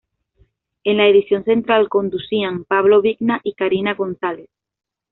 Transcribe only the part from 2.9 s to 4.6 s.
Vigna y Karina González.